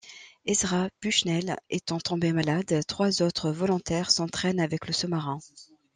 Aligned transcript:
Ezra 0.47 0.89
Bushnell 1.03 1.57
étant 1.69 1.99
tombé 1.99 2.33
malade, 2.33 2.79
trois 2.87 3.21
autres 3.21 3.51
volontaires 3.51 4.09
s'entraînent 4.09 4.59
avec 4.59 4.87
le 4.87 4.93
sous-marin. 4.93 5.37